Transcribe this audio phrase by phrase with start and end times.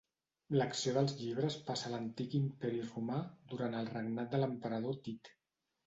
[0.53, 3.23] L'acció dels llibres passa a l'antic Imperi Romà
[3.55, 5.37] durant el regnat de l'emperador Tit.